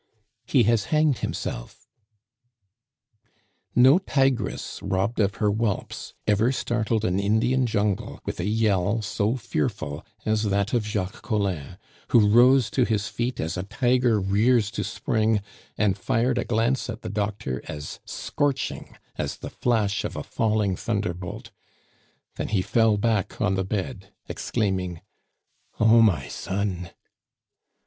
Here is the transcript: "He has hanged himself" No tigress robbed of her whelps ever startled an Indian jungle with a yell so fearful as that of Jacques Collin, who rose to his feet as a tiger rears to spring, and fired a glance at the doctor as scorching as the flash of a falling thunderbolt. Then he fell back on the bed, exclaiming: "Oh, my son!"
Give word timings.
"He 0.47 0.63
has 0.63 0.85
hanged 0.85 1.19
himself" 1.19 1.87
No 3.85 3.99
tigress 3.99 4.81
robbed 4.81 5.19
of 5.19 5.35
her 5.35 5.49
whelps 5.51 6.15
ever 6.25 6.51
startled 6.51 7.05
an 7.05 7.19
Indian 7.19 7.67
jungle 7.67 8.19
with 8.25 8.39
a 8.39 8.45
yell 8.45 9.03
so 9.03 9.35
fearful 9.35 10.03
as 10.25 10.41
that 10.45 10.73
of 10.73 10.85
Jacques 10.87 11.21
Collin, 11.21 11.77
who 12.07 12.27
rose 12.27 12.71
to 12.71 12.83
his 12.83 13.09
feet 13.09 13.39
as 13.39 13.57
a 13.57 13.61
tiger 13.61 14.19
rears 14.19 14.71
to 14.71 14.83
spring, 14.83 15.39
and 15.77 15.99
fired 15.99 16.39
a 16.39 16.45
glance 16.45 16.89
at 16.89 17.03
the 17.03 17.07
doctor 17.07 17.61
as 17.67 17.99
scorching 18.03 18.97
as 19.19 19.37
the 19.37 19.51
flash 19.51 20.03
of 20.03 20.15
a 20.15 20.23
falling 20.23 20.75
thunderbolt. 20.75 21.51
Then 22.37 22.47
he 22.47 22.63
fell 22.63 22.97
back 22.97 23.39
on 23.39 23.53
the 23.53 23.63
bed, 23.63 24.11
exclaiming: 24.27 25.01
"Oh, 25.79 26.01
my 26.01 26.27
son!" 26.27 26.89